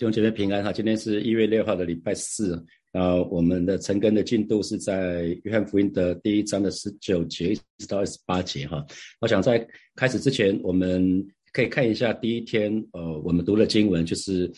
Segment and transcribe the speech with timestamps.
[0.00, 2.54] 弟兄姐妹平安哈，今天是一月六号的礼拜四
[2.92, 8.82] 啊，我们的晨更的进度是在约翰福音的第一章的十九节一直到二十八节哈。
[9.20, 9.62] 我想在
[9.96, 14.50] 开始之前，我们可以看一下第一天呃，我们读的经文就是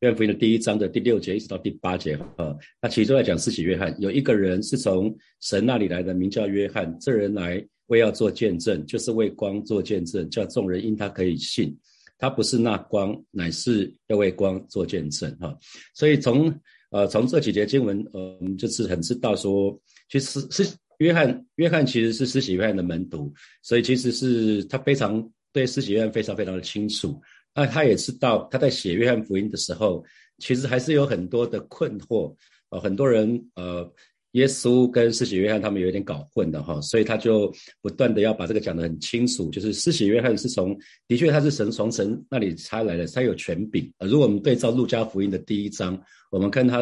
[0.00, 2.54] 约翰福音的第一章的第六节一直到第八节哈。
[2.82, 11.74] 那其中在讲施洗约翰，有一个人是从神那里来的，名叫约翰，这人来为要做见证，就是为光做见证，叫众人因他可以信。
[12.20, 15.58] 他不是那光，乃是要为光做见证哈。
[15.94, 16.54] 所以从
[16.90, 19.76] 呃从这几节经文，呃我们就是很知道说，
[20.10, 20.64] 其实是
[20.98, 23.32] 约翰约翰其实是施洗约翰的门徒，
[23.62, 27.18] 所以其实是他非常对施洗约翰非常非常的清楚。
[27.54, 30.04] 那他也知道他在写约翰福音的时候，
[30.38, 32.36] 其实还是有很多的困惑
[32.68, 33.90] 呃，很多人呃。
[34.32, 37.52] 耶稣跟施洗约翰他们有一点搞混的哈，所以他就
[37.82, 43.92] 不断的要把这个讲得很清楚，就是施洗约翰是从的确他是神从神那里差来的，他有权柄。
[43.98, 46.78] 呃，如果我们对照路加福音的第一章，我们看他，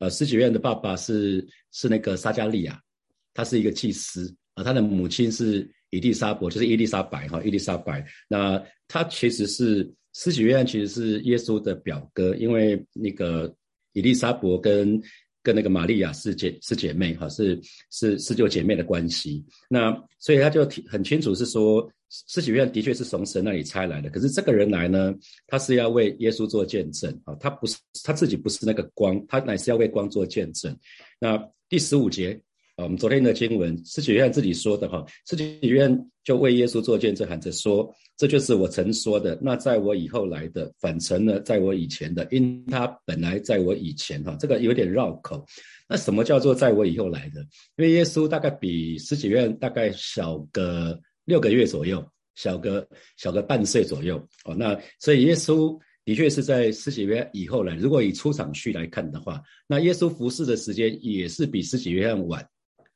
[0.00, 2.80] 呃，施洗约翰的爸爸是是那个撒加利亚，
[3.34, 8.04] 他是一个祭司啊，他的母亲是伊丽莎伯，就是伊丽莎白哈，伊丽莎白。
[8.28, 13.54] 那他其实是施洗约翰，其实是耶稣的表哥，因为那个
[13.92, 15.00] 伊丽莎伯跟。
[15.42, 17.60] 跟那个玛利亚是姐是姐妹哈，是
[17.90, 19.44] 是四舅姐妹的关系。
[19.68, 24.10] 那所以他就很清楚是说，施洗约翰的确是从神那里差来的。
[24.10, 25.14] 可是这个人来呢，
[25.46, 30.76] 他是要为耶稣做见证啊，他不是他自己不是那个光，他乃是要为光做见证。
[31.18, 32.40] 那第十五节。
[32.82, 39.38] 我们昨天的经文，施洗约翰自己说的哈，施洗约翰就为耶稣做见证，喊着说：“这就是我曾说的。
[39.42, 45.44] 那在我以后来的，反成了在我以前的，因他本来在我以前。”哈，这个有点绕口。
[45.88, 47.40] 那什么叫做在我以后来的？
[47.76, 54.16] 因为耶稣大概比施洗约翰大概小个六个月左右，小个小个半岁左右。
[54.44, 57.76] 哦，那所以耶稣的确是在十几约以后来。
[57.76, 62.46] 如果以出场序来看的话，那耶稣服侍的时间也是比十几约翰晚。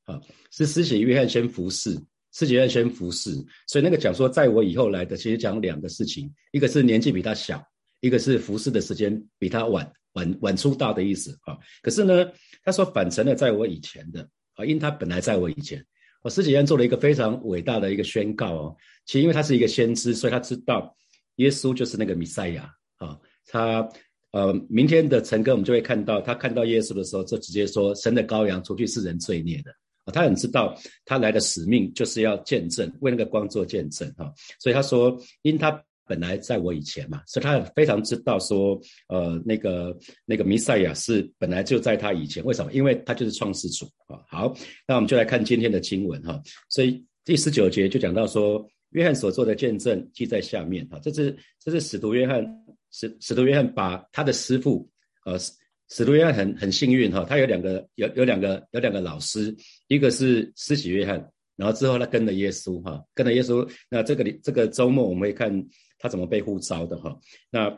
[0.05, 1.91] 啊，是施洗约翰先服侍，
[2.33, 3.31] 施洗约翰先服侍，
[3.67, 7.63] 所以那个讲说在我以后来的，其实讲两个事情，一个是年纪比他小，
[8.01, 11.57] 一个是服侍的时间比他晚，晚晚出道的意思啊。
[11.83, 12.27] 可是呢，
[12.63, 15.85] 他说反成了在我以前的啊，因他本来在我以前，
[16.23, 18.77] 我施洗约翰做了一个非常伟大的一个宣告哦。
[19.07, 20.95] 其实因为他是一个先知，所以他知道
[21.37, 23.19] 耶稣就是那个弥赛亚啊。
[23.47, 23.89] 他
[24.33, 29.73] 呃，明天的晨更我们就会看到，他看到耶稣的时候，就直接说神的羔羊除去世人罪孽的。
[30.13, 34.33] 他很知道他来的使命就是要见证，为那个光做见证哈。
[34.61, 38.79] 所以他说，因他本来在我以前嘛，所以他非常知道说，
[39.09, 42.45] 呃，那个那个弥赛亚是本来就在他以前。
[42.45, 42.71] 为什么？
[42.73, 44.21] 因为他就是创世主啊。
[44.29, 44.55] 好，
[44.87, 46.39] 那我们就来看今天的经文哈。
[46.69, 50.99] 所以第十九节就讲到说，约翰所做的见证记在下面哈。
[51.03, 52.45] 这是这是使徒约翰
[52.91, 54.89] 使使徒约翰把他的师傅
[55.25, 55.39] 呃。
[55.95, 59.55] 使徒约翰很很幸运哈，他有两个有有两个有两个老师，
[59.87, 61.25] 一个是施洗约翰，
[61.55, 63.65] 然后之后他跟了耶稣哈，跟了耶稣。
[63.89, 65.69] 那这个这个周末我们会看
[66.01, 67.17] 他怎么被呼召的哈。
[67.49, 67.71] 那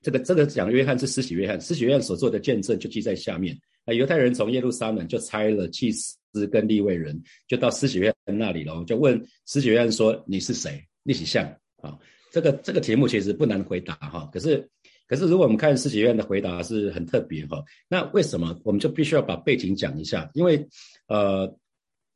[0.00, 3.54] 这个这个讲约翰是施洗约翰，施洗约翰所做的见证就记在下面。
[3.84, 10.82] 那犹太人从耶路撒冷就差了祭司跟立位人，就到施洗约翰那里喽，就问施洗约翰说：“你是谁？
[11.02, 11.44] 立起像
[11.82, 11.98] 啊？”
[12.32, 14.66] 这个这个题目其实不难回答哈，可是。
[15.10, 20.30] 可是，如果我们看施洗约翰的回答是很特别哈，那为什么我们就必须要把背景讲一下？
[20.34, 20.64] 因为，
[21.08, 21.52] 呃，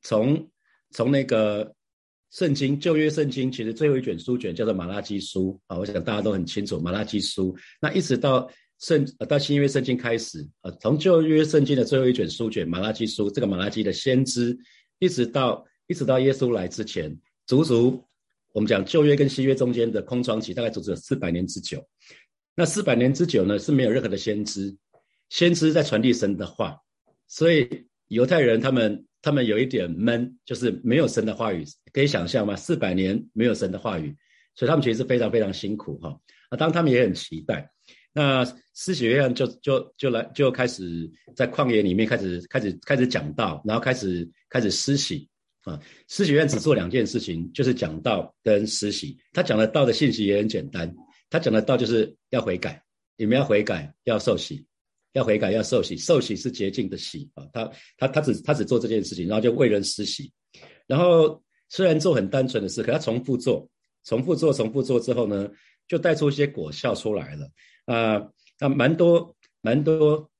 [0.02, 0.48] 从
[0.92, 1.74] 从那个
[2.30, 7.52] 圣经旧约圣经，其实最后一卷书卷叫做马拉基书啊，我想大家都很清楚马拉基书。
[7.80, 14.56] 那一直到圣到新约圣经开始啊，从旧约圣经的最后一卷书卷马拉基书，这个马拉基的先知，
[15.00, 18.04] 一直到一直到耶稣来之前，足足
[18.52, 21.84] 我们讲旧约跟新约中间的空窗期，大概足足有四百年之久。
[22.56, 24.76] 那四百年之久呢，是没有任何的先知，
[25.28, 26.78] 先知在传递神的话，
[27.26, 32.54] 所以犹太人他们他们有一点闷，就是没有神的话语，可以想象吗？
[32.54, 34.14] 四百年没有神的话语，
[34.54, 36.16] 所以他们其实是非常非常辛苦哈。
[36.50, 37.68] 啊，当他们也很期待，
[38.12, 38.44] 那
[38.74, 45.28] 施洗约翰就就就来就开始在旷野里面开始开始开始讲道，然后开始开始施洗
[45.64, 45.80] 啊。
[46.06, 49.18] 施洗约翰只做两件事情，就是讲道跟施洗。
[49.32, 50.94] 他讲的道的信息也很简单。
[51.34, 52.80] 他讲的道就是要悔改，
[53.16, 54.64] 你们要悔改，要受洗，
[55.14, 57.44] 要悔改，要受洗，受洗是洁净的洗啊。
[57.52, 60.32] 他他他只他只做这件事情，然后就为人施洗。
[60.86, 63.68] 然后虽然做很单纯的事，可他重复做，
[64.04, 65.50] 重复做，重复做之后呢，
[65.88, 67.50] 就带出一些果效出来了
[67.86, 68.30] 啊。
[68.60, 70.30] 那蛮多蛮多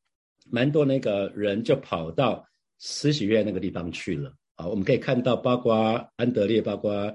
[0.49, 2.47] 蛮多那个人就跑到
[2.79, 4.69] 施洗院那个地方去了啊。
[4.69, 7.13] 我们可以看到，包括安德烈，包括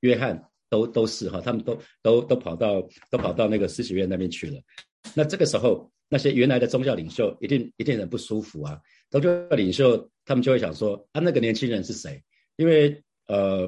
[0.00, 0.47] 约翰。
[0.68, 2.80] 都都是哈，他们都都都跑到
[3.10, 4.60] 都跑到那个施洗院那边去了。
[5.14, 8.78] 那这个时候，那些原来的宗教领袖一定一定很不舒服啊。
[9.10, 12.22] 宗教领袖他们就会想说：啊，那个年轻人是谁？
[12.56, 13.62] 因为呃，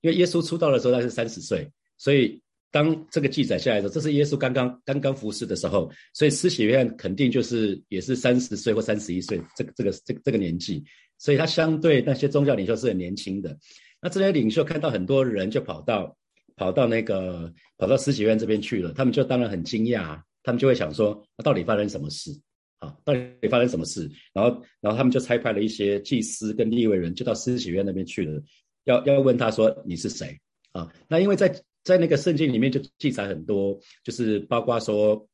[0.00, 2.40] 因为耶稣出道的时候他是三十岁，所以
[2.70, 10.82] 当这个记载下来的时候，这是耶稣刚刚刚刚服侍的时候，所以施洗约肯定就是也是三十岁或三十一岁这个这个这个这个年纪，
[11.18, 13.58] 所以他相对那些宗教领袖是很年轻的。
[14.00, 16.16] 那这些领袖看到很多人就跑到
[16.60, 22.30] 跑到那个跑到施洗约翰这边去了，他们就当然很惊讶，他们就会想说：到底发生什么事？
[22.80, 24.10] 啊，到底发生什么事？
[24.34, 28.42] 然后，然后他们就差派了一些祭司跟立位人，就到施洗院那边去了，
[28.84, 30.38] 要要问他说你是谁？
[30.72, 31.48] 啊，那因为在
[31.82, 35.26] 在那个圣经里面就记载很多，就是包括说，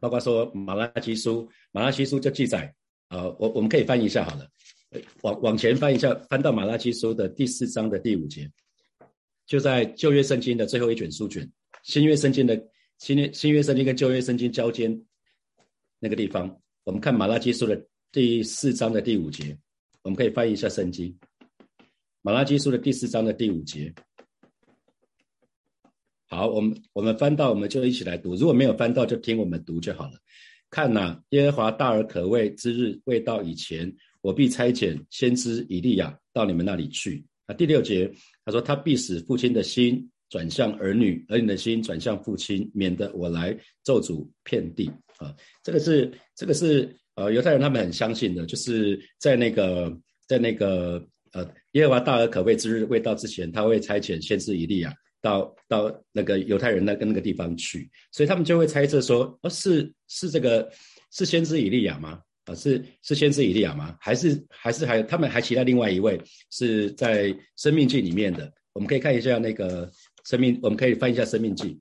[0.00, 2.74] 包括说马拉基书，马拉基书就记载，
[3.10, 4.48] 啊，我我们可以翻一下好了，
[5.22, 8.50] 往往前翻一下，翻到马拉基书的第四章的第五节，
[9.46, 11.50] 就在旧约圣经的最后一卷书卷，
[11.82, 12.60] 新约圣经的
[12.98, 14.90] 新约新约圣经跟旧约圣经交接
[15.98, 16.60] 那个地方。
[16.84, 19.56] 我们看马拉基书的第四章的第五节，
[20.02, 21.16] 我们可以翻译一下圣经。
[22.22, 23.92] 马拉基书的第四章的第五节，
[26.26, 28.34] 好，我们我们翻到，我们就一起来读。
[28.34, 30.18] 如果没有翻到，就听我们读就好了。
[30.70, 37.24] 看呐，耶和华大而可畏之日未到以前，我必差遣先知以利亚到你们那里去。
[37.46, 38.10] 啊，第六节
[38.44, 44.90] 他说，他必使父亲的心转向儿女，儿女的心转向父亲，免得我来咒诅遍地。
[45.18, 45.32] 啊，
[45.62, 49.96] 这个是这个是呃犹太人他们很相信的，就是在那个
[50.26, 60.68] 在那个呃耶和华大而可畏之日未到之前，他会差遣先知以利亚到到那个犹太人那个那个地方去，所以他们就会猜测说，哦是是这个
[61.12, 62.20] 是先知以利亚吗？
[62.44, 63.96] 啊是是先知以利亚吗？
[64.00, 66.20] 还是还是还有他们还期待另外一位
[66.50, 68.52] 是在生命记里面的？
[68.72, 69.90] 我们可以看一下那个
[70.24, 71.80] 生命，我们可以翻一下生命记，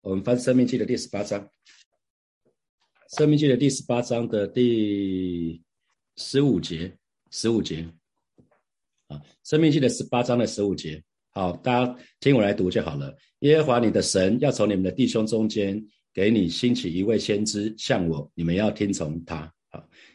[0.00, 1.48] 我们翻生命记的第十八章。
[3.16, 5.62] 生命记的第十八章的第
[6.16, 6.92] 十五节，
[7.30, 7.86] 十五节，
[9.08, 11.00] 啊，生命记的十八章的十五节，
[11.30, 13.14] 好，大家听我来读就好了。
[13.40, 15.80] 耶和华你的神要从你们的弟兄中间
[16.12, 19.52] 给你兴起一位先知，像我，你们要听从他，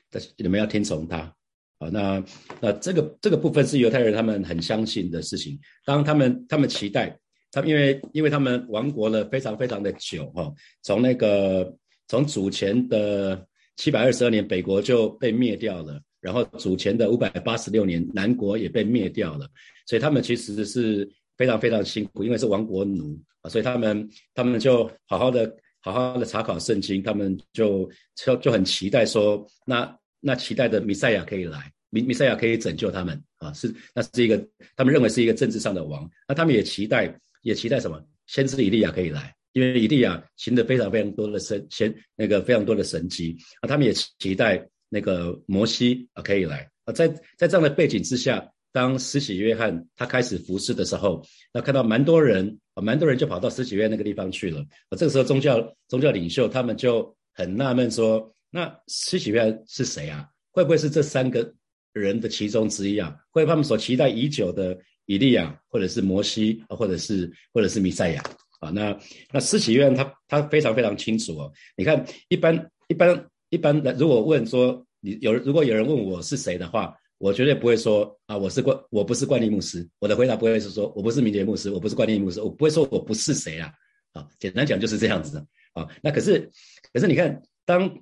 [0.09, 1.33] 但是，你们要听从他，
[1.79, 2.23] 好，那
[2.61, 7.17] 那这个这个部分是犹太人他们很相信的事情，当他们他们期待，
[7.51, 11.75] 他们因为因为他们亡国了非常非常的久，哈，从那个。
[12.11, 19.47] 从主前的七百二十二年，北国就被灭掉了，然后主前的五百八十六年，南国也被灭掉了，
[19.85, 21.07] 所以他们其实是
[21.37, 23.15] 非常非常辛苦，因为是亡国奴。
[23.41, 39.33] 啊，所以他们他们就好好的好好的查考圣经，他们就就就很期待说，那那期待的弥赛亚可以来，弥弥赛亚可以拯救他们啊，是那是一个他们认为是一个政治上的王，那他们也期待也期待什么，先知以利亚可以来。
[39.53, 54.97] 因为以利亚行的非常非常多的神先那个非常多的神迹啊，他们也期待那个摩西啊可以来啊，在在这样的背景之下，当施洗约翰他开始服侍的时候，那看到蛮多人啊，蛮多人就跑到施洗约翰那个地方去了啊。
[54.97, 60.27] 这个时候宗教宗教领袖他们就很纳闷说，那施洗约翰是谁啊？
[60.51, 61.53] 会不会是这三个
[61.93, 63.15] 人的其中之一啊？
[63.31, 68.23] 会他们所期待已久的以利亚，或者是摩西，或者是或者是弥赛亚？
[68.59, 68.95] 啊，那
[69.31, 71.51] 那施洗约翰他他非常非常清楚哦。
[71.77, 79.87] 你看，一般一般一般的，如果问说你有如果有人问我是谁的话，我绝对不会说啊，我是冠我不是冠利牧师。
[79.99, 83.71] 我的回答不会是说我不是明杰牧师，我不是冠利牧师，我不会说我不是谁啊。
[84.13, 85.45] 啊，简单讲就是这样子的。
[85.73, 86.49] 啊，那可是
[86.91, 87.99] 可是你看，当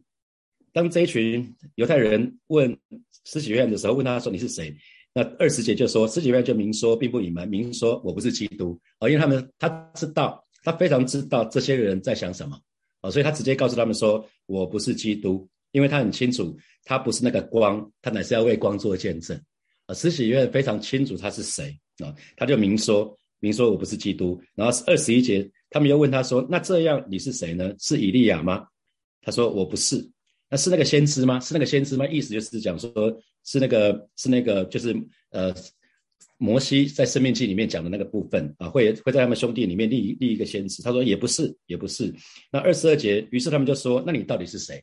[0.71, 2.77] 当这一群犹太人问
[3.25, 4.73] 施洗约翰的时候，问他说你是谁？
[5.13, 10.43] 那二十节就说施洗约翰就明说，并不隐瞒，明说我不是基督啊，因为他们他知道。
[10.63, 12.59] 他非常知道这些人在想什么，
[12.99, 19.39] 啊，所以他直接告诉他们说：“我不是基督，因为他很清楚，他不是那个光，他乃是要为光做见证。”
[19.85, 24.41] 啊，施洗约翰非常清楚他是谁啊，他就明说，明说我不是基督。
[24.55, 27.71] 然后二十一节，他们又问他说：“那这样你是谁呢？
[27.77, 28.65] 是以利亚吗？”
[29.21, 30.03] 他说：“我不是。”
[30.49, 31.39] 那是那个先知吗？
[31.39, 32.07] 是那个先知吗？
[32.07, 32.91] 意思就是讲说，
[33.45, 34.95] 是那个是那个就是
[35.29, 35.53] 呃。
[36.39, 40.83] 摩西在生命记里面讲的那个部分啊，会会在他们兄弟里面立立一个先知。
[40.83, 42.13] 他说也不是，也不是。
[42.51, 44.79] 那二十二节，于是他们就说：那你到底是谁？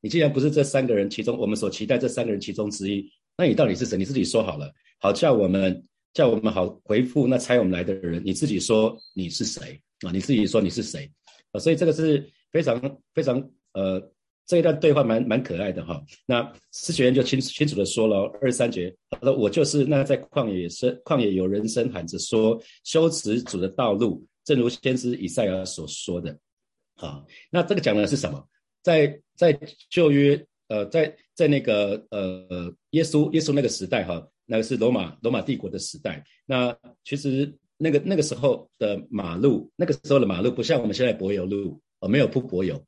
[0.00, 3.96] 你既然不是这三个人其中我们所期待这三个人其中之一，那你到底是谁？
[3.96, 8.22] 你自己说好了，好叫我们叫我们好回复那猜我们来的人。
[8.24, 10.10] 你自己说你是谁啊？
[10.12, 11.10] 你自己说你是谁
[11.52, 11.60] 啊？
[11.60, 14.12] 所以这个是非常非常呃。
[14.46, 26.34] 这一段对话蛮蛮可爱的哈，那施学员就清清楚的说了二三节，他说我就是那在旷野声旷野有人声喊着说修辞主的道路，正如先知以赛亚所说的，
[26.96, 28.42] 好，那这个讲的是什么？
[28.88, 36.24] 在在旧约，呃，在在那个呃耶稣耶稣那个时代哈，那个是罗马罗马帝国的时代。
[36.46, 42.82] 那其实那个那个时候的马路，那个时候的马路不像我们现在柏油路，哦，没有铺柏油。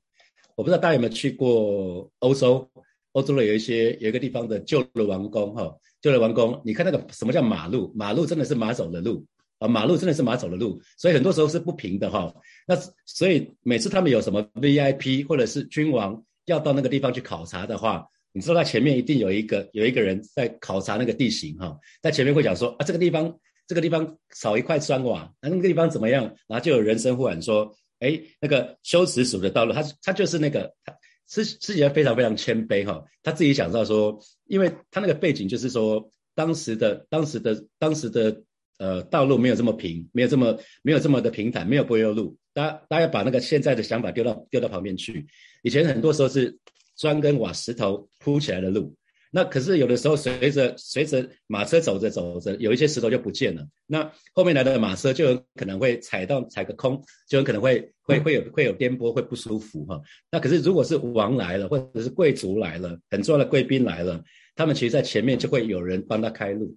[0.56, 2.66] 我不知道大家有没有去过欧洲，
[3.12, 7.92] 欧洲的有一些有一个地方的旧的王宫哈，旧的王宫，你看那个什么叫马路？
[7.94, 9.26] 马路真的是马走的路。
[9.60, 12.34] 啊，马路真的是马走的路，所以很多时候是不平的哈。
[12.66, 12.74] 那
[13.04, 26.24] 所以每次他们有什么 VIP 或者是君王要到那个地方去考察的话，你知道他前面一定有一个有一个人在考察那个地形哈，在前面会讲说啊，这个地方这个地方少一块砖瓦，那那个地方怎么样？
[26.48, 30.96] 然后就有人声呼喊说，哎，那个修辞署的道路，他他就是那个他
[31.28, 38.42] 是是也非常非常谦卑哈，他自己讲到说，因为他那个背景就是说当时的当时的当时的。
[38.80, 42.34] 呃，道路没有这么平，没有这么没有这么的平坦，没有柏油路。
[42.54, 45.26] 大家大家把那个现在的想法丢到丢到旁边去。
[45.62, 46.56] 以前很多时候是
[46.96, 48.94] 砖跟瓦石头铺起来的路，
[49.30, 53.62] 那可是有的时候随着随着马车走着走着，有一些石头就不见了。
[53.86, 60.00] 那后面来的马车就有可能会踩到踩个空，就有可能会会会有会有颠簸，会不舒服哈。
[60.32, 64.24] 那可是如果是王来了，或者是贵族来了，很重要的贵宾来了，
[64.56, 66.74] 他们其实在前面就会有人帮他开路。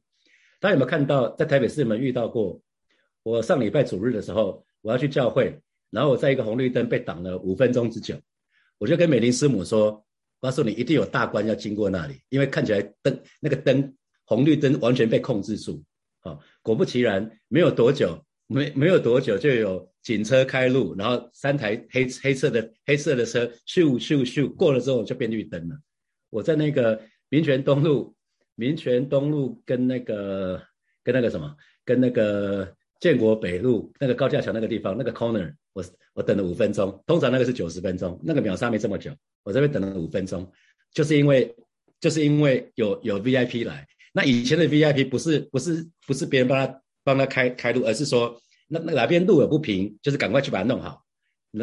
[0.63, 2.58] 大家有没有看到，在台北市有没有遇到过？
[3.22, 8.15] 我上礼拜主日的时候，我要去教会，然后我在一个红绿灯被挡了五分钟之久，
[8.77, 10.01] 我就跟美玲师母说
[10.39, 13.93] ：“告诉你，一定有大官要经过那里，因为看起来灯那个灯
[14.24, 15.84] 红绿灯完全被控制住。”
[16.24, 18.17] 好，果不其然，没有多久，
[18.48, 25.75] 没没有多久就有警车开路，然后三台黑黑色的黑色的车咻咻咻过了之后就变绿灯了。
[26.29, 28.15] 我在那个民权东路。
[28.55, 30.62] 民权东路跟那个
[31.03, 35.83] 跟那个什么，跟那个建国北路那个高架桥那个地方那个 corner，我
[36.13, 39.12] 我等了五分钟，通常那个是九十分钟，那个秒杀没这么久，
[39.43, 40.50] 我这边等了五分钟，
[40.93, 41.55] 就是因为
[42.00, 51.02] 就是因为有有 VIP 来，那以前的 VIP 不是不是不是别人帮他帮他开开路，而是说那那哪边路有不平，就是赶快去把它弄好。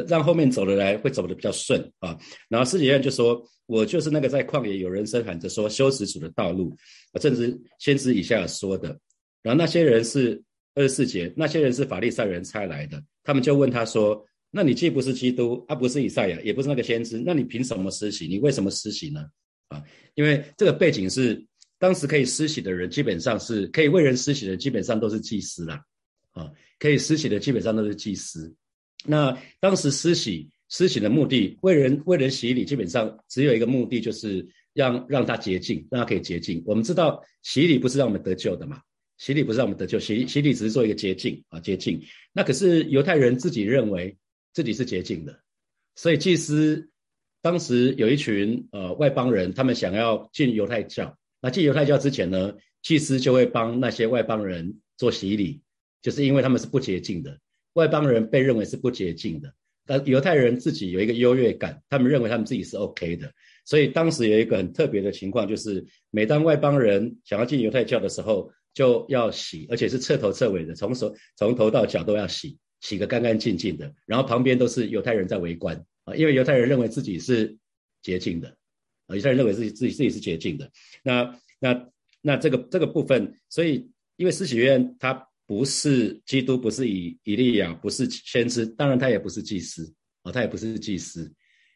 [0.07, 2.17] 让后面走的来会走的比较顺啊，
[2.49, 6.77] 然后司礼院就说：“我就是那个在旷野有人声喊着说修辞主的道路。”
[7.13, 8.97] 啊，正是先知以下说的。
[9.43, 10.41] 然后那些人是
[10.75, 18.29] 二十四节，那些人是法利赛人差来的，他们就问他说：“那你既不是基督，啊不是以赛亚，也不是那个先知，那你凭什么施洗？
[18.29, 19.25] 你为什么施洗呢？”
[19.69, 19.83] 啊，
[20.15, 21.45] 因为这个背景是
[21.79, 25.83] 当时可以施洗的人，基本上是可以为人施洗的，基本上都是祭司啦。
[26.33, 28.55] 啊，可以施洗的基本上都是祭司。
[29.07, 36.63] 那当时施洗施洗的目的，为人为人洗礼，基本上只有一个目的，就是让让他洁净，让他可以洁净。
[36.67, 38.81] 我们知道洗礼不是让我们得救的嘛，
[39.19, 42.01] 洗礼不是让我们得救，洗洗礼只是做一个洁净啊，洁净。
[42.33, 44.17] 那可是犹太人自己认为
[44.53, 45.41] 自己是洁净的，
[45.97, 46.91] 所以祭司
[47.43, 51.17] 当时有一群呃外邦人，他们想要进犹太教。
[51.41, 55.63] 那进犹太教之前呢，祭司就会帮那些外邦人做洗礼，
[56.03, 57.39] 就是因为他们是不洁净的。
[57.75, 59.55] 外邦人被认为是不洁净的，
[59.87, 63.33] 但犹太人自己有一个优越感，他们认为他们自己是 OK 的，
[63.65, 77.57] 所以当时有一个很特别的情况，就是每当外邦人想要进犹太教的时候，就要洗，而且是彻头彻尾的，从手从头到脚都要洗，洗个干干净净的，然后旁边都是犹太人在围观啊，因为犹太人认为自己是
[78.03, 78.49] 洁净的，
[79.07, 80.71] 啊，犹太人认为自己自己自己是洁净的，
[81.03, 81.89] 那那
[82.21, 85.30] 那这个这个部分，所以因为施洗约他。
[85.51, 89.93] 不是基督，不是以以利亚，不是先知，当然他也不是祭司
[90.23, 91.29] 啊，他也不是祭司。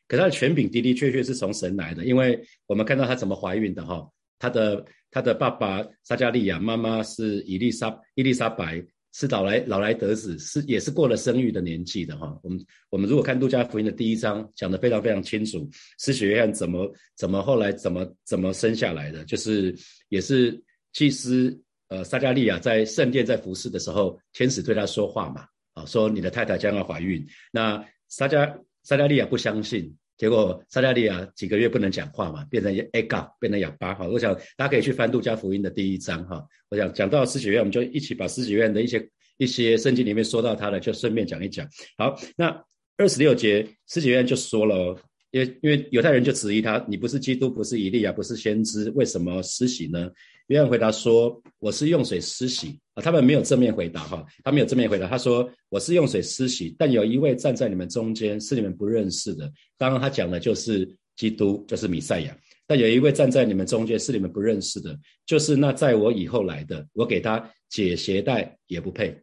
[0.06, 8.80] 可他的权柄的的确确是从神来的，因为我们看到他怎么怀孕的哈，他的他的爸爸撒加利亚，妈妈是伊丽莎伊丽莎白，
[9.12, 12.38] 是老来老来得子，是也是过了生育的年纪的哈。
[12.44, 19.74] 我们我们如果看路加福音的第一章，讲的非常非常清楚，施洗约翰怎么怎么后来怎么怎么生下来的，就是
[20.10, 20.62] 也是
[20.92, 21.60] 祭司。
[21.88, 27.24] 呃，撒加利亚在圣殿在服侍的时候，天使对他说话嘛，啊，说你的太太将要怀孕。
[27.52, 33.94] 那撒加撒加利亚不相信，结果撒加利亚几个月不能讲话嘛，变成 A 嘎，变成哑巴。
[33.94, 36.42] 哈，我想大家可以去翻路加福音的第一章哈。
[36.70, 41.68] 我想讲到施洗院，我们就一起把施洗院的一些一些圣经里面说到他的，就顺便讲一讲。
[41.98, 42.64] 好，那
[42.96, 44.98] 二十六节施洗院就说了。
[45.34, 50.08] 因为因为犹太人就质疑他，你不是基督，不是以利亚，不是先知，为什么施洗呢？
[50.46, 55.08] 约翰回答说：“我是用水施洗啊。”他们没有正面回答哈，他没有正面回答。
[55.08, 59.52] 他说：“我是用水施洗，但有一位站在你们中间，是你们不认识的。
[59.76, 62.36] 刚刚他讲的就是基督，就是弥赛亚。
[62.64, 69.20] 但有一位站在你们中间，是你们不认识的，就是那在我以后来的，我给他解鞋带也不配。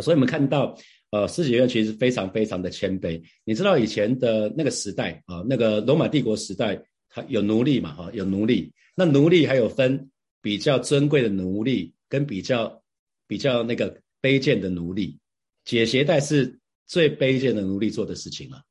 [0.00, 0.74] 所以，我们看到。”
[1.14, 3.22] 呃，施洗约翰其实非常非常的谦卑。
[3.44, 8.72] 你知道以前的那个时代啊，那个罗马帝国时代，他有奴隶嘛，哈，有奴隶。
[8.96, 10.10] 那奴隶还有分
[10.42, 12.82] 比较尊贵的奴隶跟比较
[13.28, 15.16] 比较那个卑贱的奴隶。
[15.64, 18.64] 解鞋带是最卑贱的奴隶做的事情了，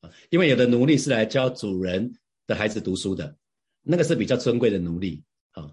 [0.00, 2.10] 啊，因为有的奴隶是来教主人
[2.46, 3.36] 的孩子读书的，
[3.82, 5.70] 那个是比较尊贵的奴隶，啊，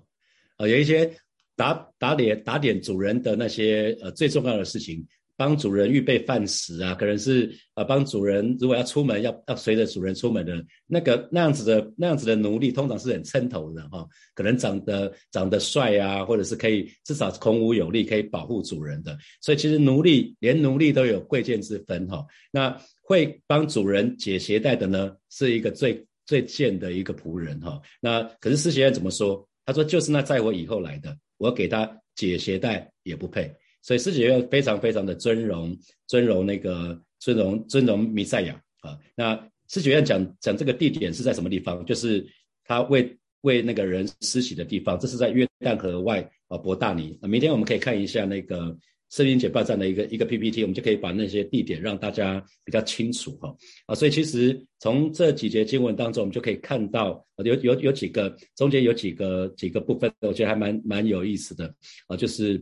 [0.57, 1.09] 啊，有一些
[1.55, 5.07] 打打点打点主人的那些呃最重要的事情。
[5.37, 19.15] 帮主人预备饭食啊，可能是呃帮主人如果要出门要要随着主人出门的那个那样子的那样子的奴隶，通常是很称头的哈，可能长得长得帅啊，或者是可以至少孔武有力，可以保护主人的。
[19.39, 22.25] 所以其实奴隶连奴隶都有贵贱之分哈。
[22.51, 27.79] 那会帮主人解鞋带的呢，是一个最最贱的一个仆人哈。
[28.01, 29.47] 那可是施洗约怎么说？
[29.65, 33.53] 他说就是那在我以后来的，我给他解鞋带也不配。
[33.87, 35.73] 所以施洗约非常非常的尊荣，
[36.07, 38.99] 尊荣那个尊荣尊荣弥赛亚啊。
[39.15, 39.33] 那
[39.69, 41.85] 施洗约讲讲这个地点是在什么地方？
[41.85, 42.27] 就是
[42.65, 47.17] 他为为那个人施洗的地方，这是在约旦河外啊伯大尼。
[47.21, 48.77] 明天我们可以看一下那个
[49.09, 53.95] 圣经解报站的一个一个 PPT，我们就可以把那些地点让大家比较清楚哈啊。
[53.95, 61.73] 所以其实从这几节经文当中，我们就可以看到有有有几个中间有几个几个部分，我觉得还蛮蛮有意思的
[62.07, 62.61] 啊，就是。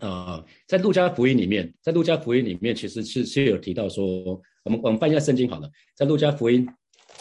[0.00, 6.66] 啊，在路加福音里面，在路加福音里面，其实是是有提到说，我们我们翻一下圣经好了，在路加福音，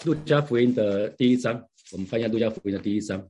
[0.05, 1.61] 路加福音的第一章，
[1.91, 3.23] 我们翻一下路加福音的第一章，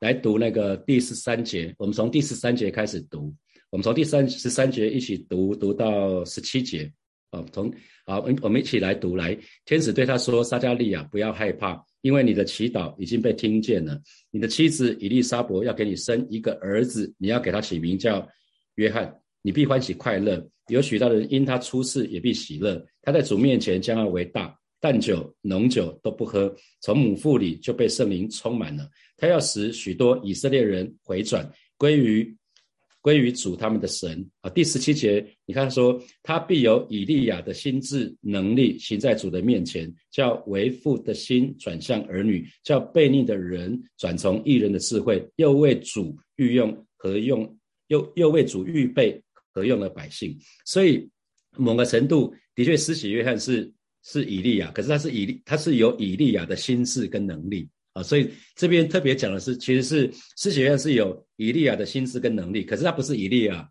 [0.00, 3.32] 来读那个第十三节，我们从第十三节开始读，
[3.70, 6.92] 我们从第三十三节一起读，读到十七节，
[7.30, 7.72] 啊，从
[8.04, 13.98] 好，我们我们一起来读，来，天使对他说，撒加利亚，不要害怕，因为你的祈祷已经被听见了，
[14.30, 18.28] 你的妻子以利沙伯要给你生一个儿子，你要给他起名叫。
[18.76, 22.82] 约翰，你必欢喜快乐，有许多人因他出世也必喜乐。
[23.02, 28.88] 他在主面前将要为大，淡酒浓酒都不喝，从母腹里就被圣灵充满了。
[29.16, 32.36] 他要使许多以色列人回转归于
[33.00, 34.50] 归于主他们的神啊。
[34.50, 47.56] 第十七节，你看说他必有以利亚的心智能力行在主的面前，叫为父的心转向儿女，叫悖逆的人转从异人的智慧，又为主御用和用。
[47.88, 49.22] 又又为主预备
[49.52, 51.08] 可用的百姓，所以
[51.56, 53.72] 某个程度的确，施洗约翰是
[54.02, 57.68] 是以利亚，可是他是以利，他是有以利亚的心智跟能力。
[57.92, 63.66] 啊，所以这边特别讲的是，其实是施洗约翰是有以利亚的心智跟能力，可是他不是以利亚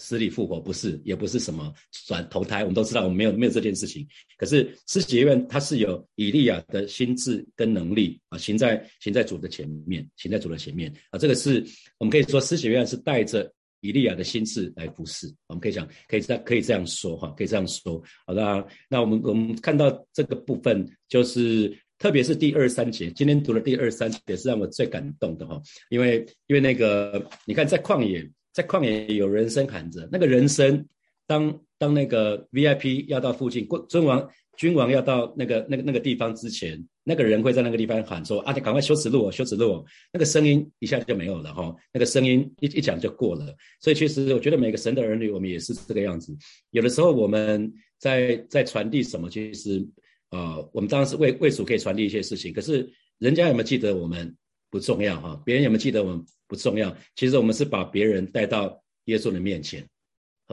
[0.00, 1.72] 死里复活，不是，也不是什么
[2.06, 4.04] 转投胎，我们都知道，我们没有没有这件事情。
[4.38, 11.62] 可是施洗约翰他是有以利亚的心智跟能力啊，行在行在主的前面，行在主的前面啊，这个是
[11.98, 18.02] 我们可以说施洗约翰是带着以利亚的心智来服侍，我们可以讲，可以这可以这样说哈，可以这样说。
[18.26, 25.60] 好的，那我们我们看到这个部分，就是特别是第二三节，今天读的第二三节是让我最感动的哈，
[25.90, 28.28] 因为因为那个你看在旷野。
[28.52, 30.86] 在旷野有人声喊着，那个人声，
[31.26, 43.54] 当当那个 VIP 要到附近，尊王君王要到那个那个那个地方之前，那个人会在那个地方喊说：“啊，你赶快修耻路，修耻路。”那个声音一下就没有了哈，那个声音一一讲就过了。
[43.80, 46.36] 所以其实我觉得每个神的儿女，我们也是这个样子。
[46.70, 49.86] 有的时候我们在在传递什么，其实
[50.30, 54.36] 呃，我们当然是为为主可以传递一些事情，可是人家有没有记得我们？
[54.72, 56.92] 不重要哈，别人有没有记得我们不重要。
[57.14, 59.88] 其实我们是把别人带到耶稣的面前，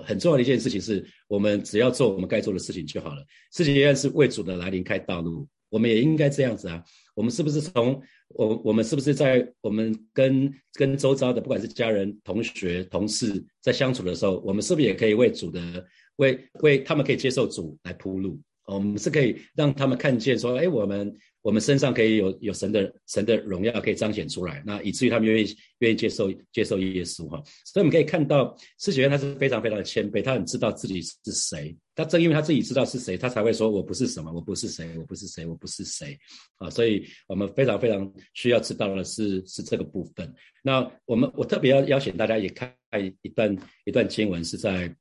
[0.06, 3.26] 很重要的一件事情是我们只要做我们该做的事情就好了。
[3.52, 6.84] 事情原来是为主的来临开道路，我们也应该这样子啊。
[7.16, 15.84] 我们是不是从我我们是不是在我们跟跟周遭的不管是家人、同学、同事在相处的时候，我们是不是也可以为主的
[16.18, 18.40] 为为他们可以接受主来铺路？
[18.68, 21.18] 我们是可以让他们看见说，哎，我们。
[21.48, 27.42] 我们身上可以有有神的神的荣耀可以彰显出来，那以至于他们愿意愿意接受接受耶稣哈。
[27.64, 31.74] 所以我们可以看到，施洗约他是非常非常的谦卑，他很知道自己是谁。
[31.96, 36.20] 他正因为他自己知道是谁，他才会说：“我不是什么，我不是谁，我不是谁，我不是谁。”
[36.60, 40.30] 啊，所以我们非常非常需要知道的是是这个部分。
[40.62, 42.76] 那我们我特别要邀请大家也看
[43.22, 44.94] 一段一段经文，是在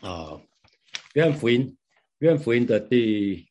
[0.00, 0.40] 啊
[1.12, 1.76] 约翰福音
[2.20, 3.46] 约翰福音的第，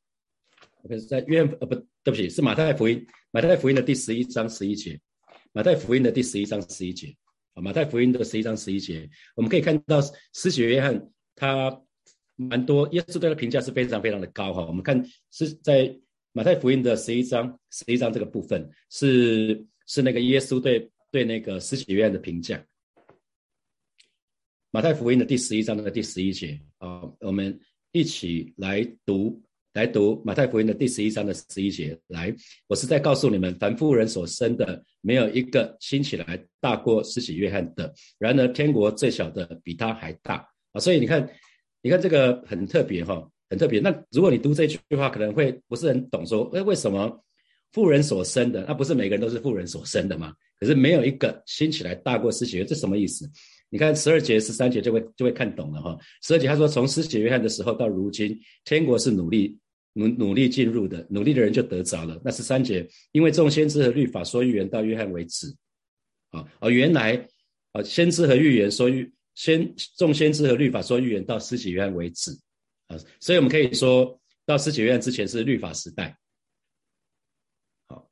[0.89, 1.90] 可是在约翰呃不。
[2.03, 4.99] 对不起，是马太福音，马太福音的第十一章十一节，
[5.53, 7.15] 马太福音的第十一章十一节，
[7.53, 10.01] 啊，马太福音的十一章十一节，我们可以看到
[10.33, 11.79] 施洗约翰他
[12.35, 14.65] 蛮多，耶稣对他评价是非常非常的高哈。
[14.65, 15.95] 我们看是在
[16.31, 22.65] 马太福音的十一章十一章这个部分，是是那个耶稣对对那个施洗约翰的评价。
[24.71, 27.59] 马太福音的第十一章的第十一节啊，我们
[27.91, 29.39] 一起来读。
[29.73, 31.97] 来读马太福音的第十一章的十一节。
[32.07, 32.33] 来，
[32.67, 37.93] 我是在告诉你们，凡妇人所生的，没有一个兴起来大过施洗约翰的。
[38.17, 40.79] 然而，天国最小的比他还大啊！
[40.81, 41.25] 所以你看，
[41.81, 43.79] 你看这个很特别哈，很特别。
[43.79, 47.23] 那如果你读这句话，可能会不是很懂，说，哎，为什么
[47.71, 50.33] 妇人所生的，那不是每个人都是妇人所生的吗？
[50.59, 53.25] 可是没有一个兴起来大过施洗约，这什么意思？
[53.71, 55.97] 你看十二节、十三节就会就会看懂了哈。
[56.21, 59.57] 十二节他说，从施洗约翰的时候到如今，天国是努力。
[59.93, 62.17] 努努力进入的，努力的人就得着了。
[62.23, 65.53] 那十三节，因为众先知和律法说预言到约翰为止。
[66.29, 67.27] 啊啊，原来
[67.73, 72.31] 啊，先知和预言说预先众先知和律法说预言到施洗约翰为止。
[72.87, 76.17] 啊，所以我们可以说到施洗约翰之前是律法时代。
[77.89, 78.09] 好，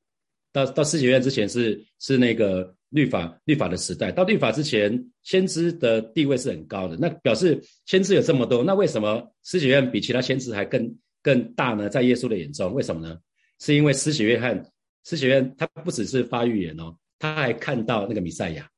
[0.51, 4.11] 到到施洗约翰之前是是那个律法律法的时代。
[4.11, 6.97] 到律法之前，先知的地位是很高的。
[6.97, 10.95] 那表示先知有这么多，那为什么施洗约翰比其他先知还更？
[11.21, 13.19] 更大呢，在耶稣的眼中，为什么呢？
[13.59, 14.65] 是因为施洗约翰，
[15.03, 18.69] 施洗约翰他不只是发预言哦，他还看到那个弥赛亚。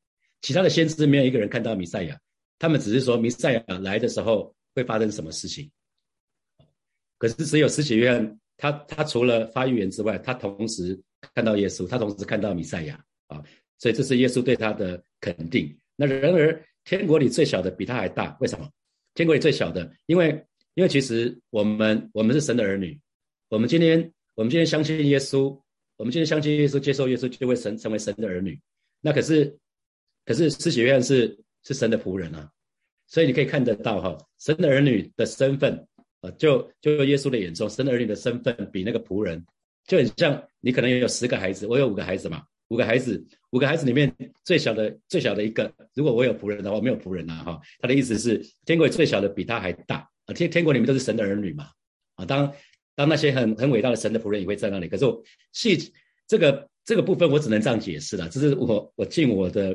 [0.41, 2.19] 其他的先知没有一个人看到弥赛亚，
[2.57, 5.69] 他们只是说弥赛亚来的时候会发生什么事情。
[7.19, 10.99] 可是只有施洗约翰，他他除了发预言之外，他同时
[11.35, 13.39] 看到耶稣，他同时看到弥赛亚啊，
[13.81, 15.77] 所以这是耶稣对他的肯定。
[15.97, 18.69] 那然而天国里最小的比他还大，为什么？
[19.15, 20.45] 天国里最小的，因为。
[20.75, 22.97] 因为其实我们我们是神的儿女，
[23.49, 23.99] 我们今天
[24.35, 25.49] 我们今天相信耶稣，
[25.97, 28.57] 我们今天相信耶稣，接受耶稣就会神成为神的儿女。
[29.01, 29.53] 那可是
[30.23, 32.49] 可是施洗约翰是是神的仆人啊，
[33.05, 35.85] 所以你可以看得到哈，神的儿女的身份
[36.21, 39.45] 啊，就就耶稣的眼中，神的儿女的身份比那个仆人
[39.85, 40.41] 就很像。
[40.61, 47.61] 你可能有十个孩子，我有五个孩子嘛，五个孩子，五个孩子里面最小的最小的一个，如果我有仆人的话，没有仆人啊哈。
[47.79, 50.09] 他的意思是，天国最小的比他还大。
[50.25, 51.67] 啊，天天国里面都是神的儿女嘛，
[52.15, 52.53] 啊，当
[52.95, 54.87] 当那些很很伟大的神的仆人也会在那里。
[54.87, 55.91] 可是我细
[56.27, 59.71] 这个这个部分我只能这样解释了，这是我我尽我的，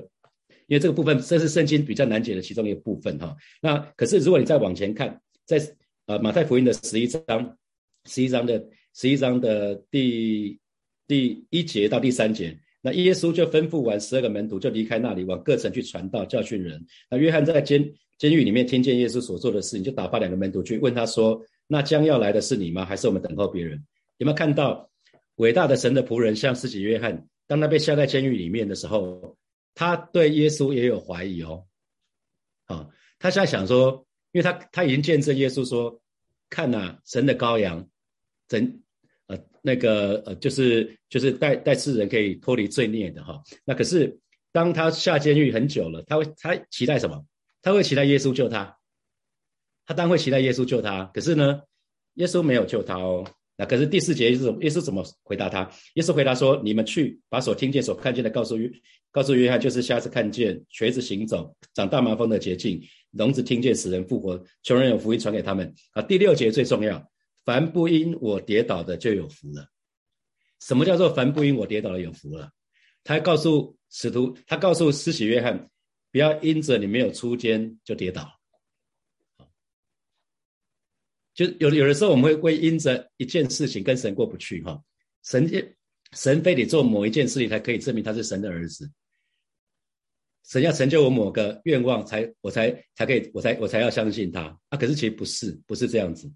[0.66, 3.36] 因为这个部分这是圣经比较难解的其中一个部分哈。
[3.60, 5.60] 那可是如果你再往前看，在
[6.06, 7.58] 呃马太福音的十一章，
[8.08, 10.58] 十一章的十一章的第
[11.06, 16.86] 第一节到第三节，那耶稣就吩咐完十二个门徒就离开那里，往各城去传道教训人。
[17.10, 17.92] 那约翰在监。
[18.18, 22.82] 监狱里面听见耶稣所做的事，你就打发两个门徒去问他说：“那将要来的是你吗？
[22.82, 23.84] 还是我们等候别人？”
[24.16, 24.88] 有没有看到
[25.34, 29.36] 伟大的神的仆人像司己约翰，当他被下在监狱里面的时候，
[29.74, 31.66] 他对耶稣也有怀疑哦。
[32.64, 36.00] 啊，他现在想说，因为他他已经见证耶稣说
[36.48, 37.86] ：“看呐，神的羔羊，
[38.48, 38.82] 怎
[39.66, 44.16] 那个呃就是就是带带世人可以脱离罪孽的哈。”那可是
[44.52, 47.26] 当他下监狱很久了，他会他期待什么？
[47.62, 48.76] 他会期待耶稣救他，
[49.84, 51.10] 他当然会期待耶稣救他。
[51.12, 51.60] 可是呢，
[52.14, 53.26] 耶稣没有救他哦。
[53.58, 55.68] 那可是第四节是耶稣怎么回答他？
[55.94, 58.70] 耶稣回答说：“你们去把所听见、所看见的告诉约，
[59.10, 62.80] 告诉约翰，就是下次看见瘸子行走、长大麻风的捷径，
[63.12, 67.02] 聋子听见、死人复活、穷人有福音传给他们。”啊，第六节最重要：
[67.46, 69.70] 凡不因我跌倒的就有福了。
[70.60, 72.52] 什么叫做凡不因我跌倒的有福了？
[73.02, 75.70] 他告诉使徒，他告诉施洗约翰。
[76.12, 78.40] 不要因着你没有出监就跌倒，
[81.34, 84.82] 就有有的时候我们会会因着一件事情跟神过不去哈，
[85.22, 85.76] 神
[86.12, 88.90] 神非得做某一件事情才可以证明他是神的儿子，
[90.44, 96.32] 神要成就我某个愿望才我才才可以我才我才要相信他啊，可是其实不是不是这样子，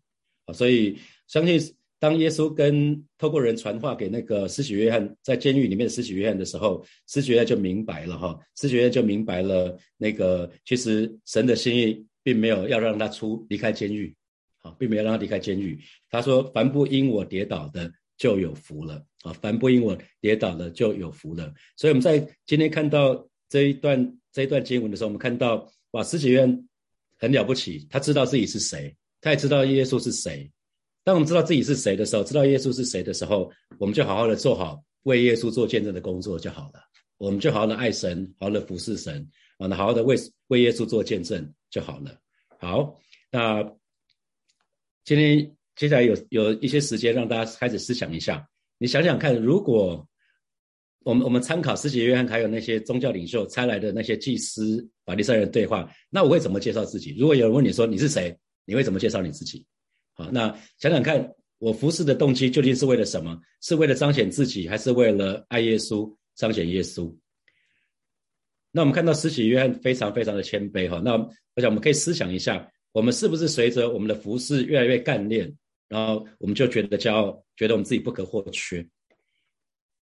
[0.52, 1.60] 所以相信。
[2.02, 14.16] 当耶稣跟透过人传话给那个施洗约翰在监狱里面的施洗约翰的时候，施洗约翰就明白了哈，施洗约翰就明白了那个其实神的心意并没有要让他出离开监狱，
[14.62, 15.78] 好，并没有让他离开监狱。
[16.08, 19.34] 他说：“凡不因我跌倒的就有福了啊！
[19.34, 26.66] 凡不因我跌倒的就有福了。”所以我们在今天看到这一段这一段经文的时候，我们看到哇，施洗约翰
[27.18, 30.50] 很了不起，他知道自己是谁，他也知道耶稣是谁。
[31.02, 36.80] 当我们知道自己是谁的时候，知道耶稣是谁的时候，我们就好好的做好为耶稣做见证的工作就好了。
[37.18, 39.28] 我们就好好的爱神，好好的服侍神，
[39.59, 40.16] 啊，那好好的为
[40.48, 42.16] 为耶稣做见证就好了。
[42.59, 42.98] 好，
[43.30, 43.62] 那
[45.04, 48.46] 今天接下来有有一些时间让大家开始思想一下。
[48.78, 50.06] 你想想看，如果
[51.02, 57.14] 我们我们参考施洗约翰还有那些宗教领袖差来的那些祭司法利赛人对话，那我会怎么介绍自己？
[57.18, 58.38] 如果有人问你说你是谁，
[58.70, 59.66] 你会怎么介绍你自己？
[60.12, 63.37] 好，那想想看，我服侍的动机究竟是为了什么？
[63.61, 67.12] 是为了彰显自己，还是为了爱耶稣、彰显耶稣？
[68.70, 71.02] 那我们看到施洗约翰非常非常的谦卑哈。
[71.04, 75.52] 那我想我们可以思想一下，我们是不是随着我们的服饰越来越干练，
[75.88, 78.87] 然后我们就觉得骄傲，觉得我们自己不可或缺？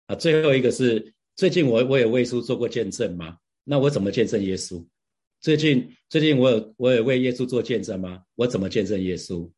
[0.06, 3.38] 啊，最后一个是最近我我也为耶稣做过见证吗？
[3.62, 4.84] 那我怎么见证耶稣？
[5.40, 8.24] 最近最近我有我有为耶稣做见证吗？
[8.34, 9.48] 我怎么见证耶稣？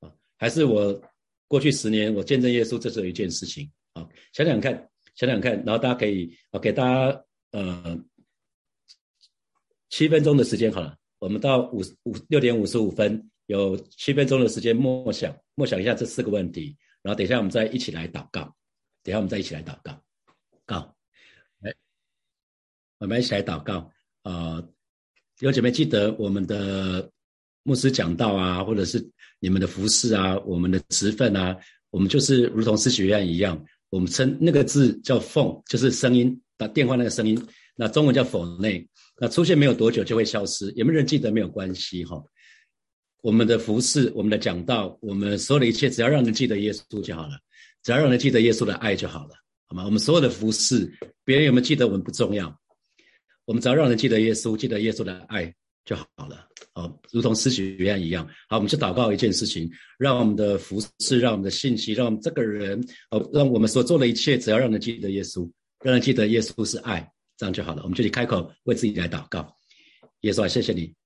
[0.00, 0.98] 啊，还是我
[1.46, 4.08] 过去十年我见证耶稣，这是一件事情啊。
[4.32, 8.02] 想想看，想想看，然后大家可以啊给大家呃
[9.90, 18.56] 七分钟的时间好了，我们到五五六点五十五分有七分钟的时间默想默想一下这四个问题，然后等一下我们再一起来祷告，
[19.02, 20.02] 等下我们再一起来祷告，
[20.64, 20.96] 告，
[21.60, 21.74] 来，
[22.96, 24.66] 我们一起来祷告啊。
[25.40, 27.08] 有姐妹记得我们的
[27.62, 31.56] 牧师讲道啊，或者是你们的服饰啊，我们的职分啊，
[31.90, 37.40] 我们就是如同施学院一样，我们称那个字叫凤，就是声音打电话那个声音，
[37.76, 38.84] 那中文叫否内，
[39.20, 42.20] 那出现没有多久就会消失，有没有人记得没有关系哈。
[43.22, 47.38] 我们的服饰，我们的讲道，我们所有的一切，只要让人记得耶稣就好了，
[47.84, 49.34] 只要让人记得耶稣的爱就好了，
[49.68, 49.84] 好吗？
[49.84, 50.92] 我们所有的服饰，
[51.24, 52.58] 别人有没有记得我们不重要。
[53.48, 55.50] 我们只要让人记得耶稣，记得耶稣的爱
[55.86, 56.46] 就好了。
[56.74, 58.28] 好，如同施洗约翰一样。
[58.46, 62.78] 好，我们去祷告一件事情，让我们的服饰，让我们的信息，让我们这个人，
[63.10, 65.50] 哦，让我们所做的一切，只要让人记得耶稣，
[65.82, 67.80] 让人记得耶稣是爱，这样就好了。
[67.84, 69.50] 我们就去开口为自己来祷告。
[70.20, 70.97] 耶稣啊，谢谢你。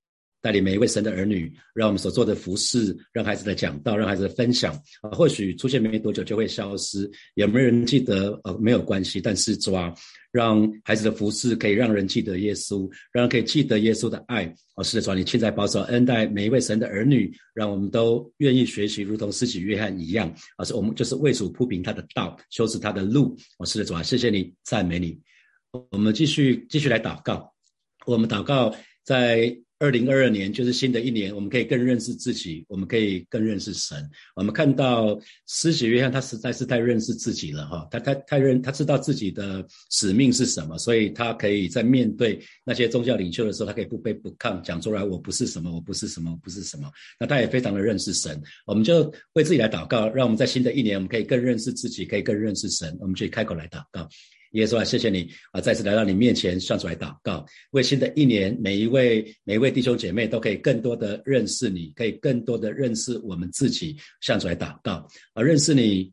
[0.42, 8.38] 带领每一位神的儿女，让我们所做的服饰，让孩子的讲道，让孩子的分享啊，或许出现没多久就会消失，有没有人记得？
[8.42, 9.94] 呃，没有关系，但是抓
[10.32, 14.52] 让孩子的服饰可以让人记得耶稣，让人可以记得耶稣的爱。
[14.74, 20.34] 我，是的，主你亲在保守恩待每一位神的儿女，让我们都愿意学习，如同施洗约翰一样。
[20.56, 23.36] 而是我们就是为主铺平他的道，修持他的路。
[23.58, 25.16] 我，是的，主，谢谢你，赞美你。
[25.90, 27.54] 我们继续继续来祷告，
[28.06, 28.74] 我们祷告
[29.04, 29.56] 在。
[29.82, 34.08] 二零二二年就是新的一年，我们可以更认识自己，我们可以更认识神。
[34.36, 46.88] 我们看到施洗约翰，他实在是太认识自己了哈，他他太认，他知道自己的使命是什么，所以他可以在面对那些宗教领袖的时候，他可以不卑不亢，讲出来我不是什么，我不是什么，不是什么。
[47.18, 52.96] 那他也非常的认识神，我们就为自己来祷告，让我们在新的一年，我们可以更认识自己，可以更认识神。
[53.00, 54.08] 我们去开口来祷告。
[54.52, 55.60] 耶稣啊，谢谢你啊！
[55.60, 65.42] 再次来到你面前，向主来祷告，为新的一年，每一位每一位弟兄姐妹都可以更多的认识你，可以更多的认识我们自己，向主来祷告啊！
[65.42, 66.12] 认识你，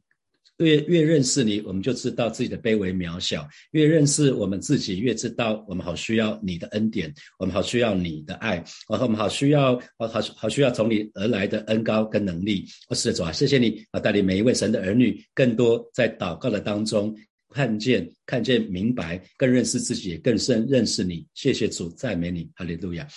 [0.60, 8.56] 越越认识你，我们就知道自己的卑微渺小；越认识我们自己，越知道我们好需要你的恩典，我们好需要你的爱，
[8.90, 12.66] 然后我们好需要，好好需要从你而来的恩高跟能力。
[12.90, 14.00] 哦，是的，主啊，谢谢你啊！
[14.00, 17.14] 带领每一位神的儿女，更多在祷告的当中。
[17.54, 21.26] 看见，看见，明白，更认识自己，更深认识你。
[21.34, 23.08] 谢谢主，赞美你，哈利路亚。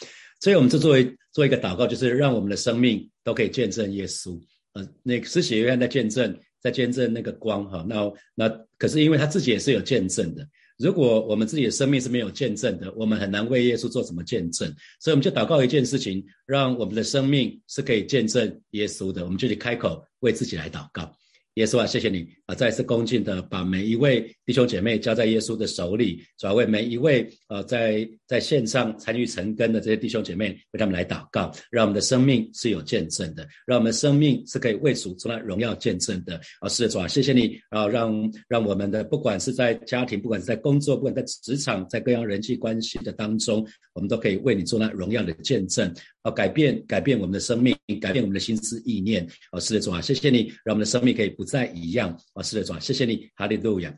[0.41, 4.41] 所以，我们就作为做一个祷告，就是让我们的生命都可以见证耶稣。
[4.73, 7.85] 呃，那个施洗约翰在见证，在见证那个光，哈。
[7.89, 10.49] 那那可是因为他自己也是有见证的。
[10.79, 14.67] 如果我们自己的生命是没有见证的，我们很难为耶稣做什么见证。
[14.99, 19.25] 所以，我们就祷告一件事情，让我们的生命是可以见证耶稣的。
[19.25, 21.15] 我们就去开口为自己来祷告。
[21.55, 22.55] 耶稣啊，谢谢你啊！
[22.55, 36.69] 再次恭敬的把每一位弟兄姐妹交在耶稣的手里，主要为每一位呃在在线上参与成根的这些弟兄姐妹，为他们来祷告，让我们的生命是有见证的，让我们的生命是可以为主从来荣耀见证的啊！
[36.71, 37.87] 是的，主啊，谢谢你啊！
[37.87, 43.63] 让让我们的不管是在家庭，不管是在工作，不管在职场，在各样人际关系的当中，
[43.93, 45.93] 我们都可以为你做那荣耀的见证。
[46.23, 49.27] 啊，改变改变我们的生命，改变我们的心思意念。
[49.51, 52.17] 啊，是的，主啊，谢谢你，让我们的生命可以不再一样。
[52.35, 53.93] 啊，是的，主啊，谢谢你，哈利路亚。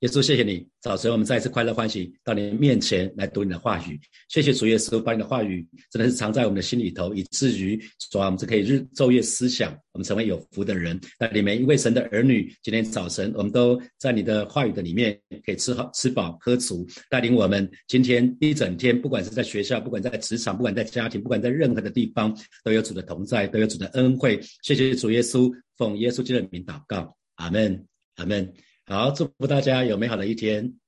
[0.00, 0.68] 耶稣，谢谢你。
[0.82, 3.98] 早晨，我们再一次快乐欢喜到你面前来读你的话语。
[4.28, 11.00] 谢谢主耶稣，把你的话语真的是藏在我们的心里头，以至于主啊，我们就可以日昼夜思想，我们成为有福的人。
[11.20, 24.40] 那里面一位神的儿女，今天早晨我们都在你的话语的里面，可以吃好吃饱喝足，带领我们今天一整天，不管是在学校，不管在职场，不管在家庭，不管在任何的地方，都有主的同在，都有主的恩惠。
[24.64, 25.48] 谢谢主耶稣，
[25.82, 28.54] 奉耶稣基督的名祷告，阿门，阿门。
[28.86, 30.78] 好，祝福大家有美好的一天。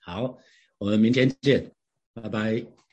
[0.00, 0.38] 好，
[0.78, 1.72] 我们明天见，
[2.14, 2.83] 拜拜。